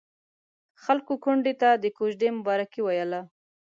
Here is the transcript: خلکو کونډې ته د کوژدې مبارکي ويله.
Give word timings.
خلکو 0.83 1.13
کونډې 1.23 1.53
ته 1.61 1.69
د 1.83 1.85
کوژدې 1.97 2.29
مبارکي 2.37 2.81
ويله. 2.83 3.21